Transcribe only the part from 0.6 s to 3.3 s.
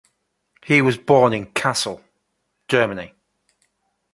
He was born in Kassel, Germany.